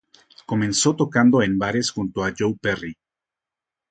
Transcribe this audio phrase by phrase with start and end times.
[0.47, 2.97] Comenzó tocando en bares junto a Joe Perry.